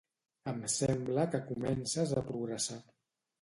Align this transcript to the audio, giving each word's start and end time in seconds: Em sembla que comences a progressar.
Em 0.51 0.63
sembla 0.75 1.25
que 1.35 1.41
comences 1.51 2.15
a 2.15 2.25
progressar. 2.31 2.81